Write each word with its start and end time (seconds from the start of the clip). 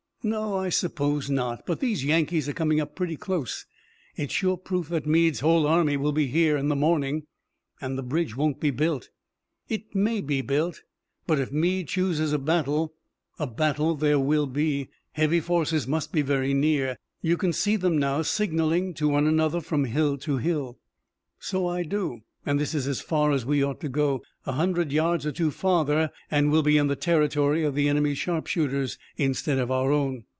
"No, 0.23 0.55
I 0.57 0.69
suppose 0.69 1.31
not, 1.31 1.65
but 1.65 1.79
these 1.79 2.05
Yankees 2.05 2.47
are 2.47 2.53
coming 2.53 2.79
up 2.79 2.93
pretty 2.95 3.17
close. 3.17 3.65
It's 4.15 4.31
sure 4.35 4.55
proof 4.55 4.87
that 4.89 5.07
Meade's 5.07 5.39
whole 5.39 5.65
army 5.65 5.97
will 5.97 6.11
be 6.11 6.27
here 6.27 6.57
in 6.57 6.67
the 6.67 6.75
morning, 6.75 7.23
and 7.81 7.97
the 7.97 8.03
bridge 8.03 8.37
won't 8.37 8.59
be 8.59 8.69
built." 8.69 9.09
"It 9.67 9.95
may 9.95 10.21
be 10.21 10.41
built, 10.41 10.83
but, 11.25 11.39
if 11.39 11.51
Meade 11.51 11.87
chooses 11.87 12.33
a 12.33 12.37
battle, 12.37 12.93
a 13.39 13.47
battle 13.47 13.95
there 13.95 14.19
will 14.19 14.45
be. 14.45 14.89
Heavy 15.13 15.39
forces 15.39 15.87
must 15.87 16.11
be 16.11 16.21
very 16.21 16.53
near. 16.53 16.97
You 17.23 17.35
can 17.35 17.51
see 17.51 17.75
them 17.75 17.97
now 17.97 18.21
signaling 18.21 18.93
to 18.99 19.09
one 19.09 19.25
another 19.25 19.59
from 19.59 19.85
hill 19.85 20.19
to 20.19 20.37
hill." 20.37 20.77
"So 21.39 21.65
I 21.65 21.81
do, 21.81 22.19
and 22.43 22.59
this 22.59 22.73
is 22.73 22.87
as 22.87 23.01
far 23.01 23.31
as 23.33 23.45
we 23.45 23.61
ought 23.61 23.79
to 23.81 23.89
go. 23.89 24.19
A 24.47 24.53
hundred 24.53 24.91
yards 24.91 25.27
or 25.27 25.31
two 25.31 25.51
farther 25.51 26.09
and 26.31 26.51
we'll 26.51 26.63
be 26.63 26.75
in 26.79 26.87
the 26.87 26.95
territory 26.95 27.63
of 27.63 27.75
the 27.75 27.87
enemy's 27.87 28.17
sharpshooters 28.17 28.97
instead 29.15 29.59
of 29.59 29.69
our 29.69 29.91
own." 29.91 30.23